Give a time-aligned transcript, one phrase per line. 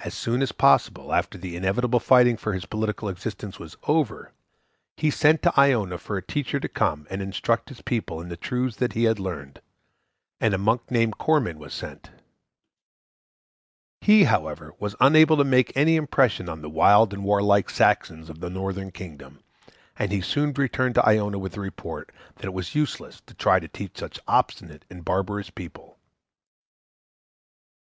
[0.00, 4.34] As soon as possible after the inevitable fighting for his political existence was over,
[4.94, 8.36] he sent to Iona for a teacher to come and instruct his people in the
[8.36, 9.62] truths he had learned;
[10.38, 12.10] and a monk named Corman was sent.
[14.02, 18.40] He, however, was unable to make any impression on the wild and warlike Saxons of
[18.40, 19.40] the northern kingdom,
[19.98, 23.60] and he soon returned to Iona with the report that it was useless to try
[23.60, 25.98] to teach such obstinate and barbarous people.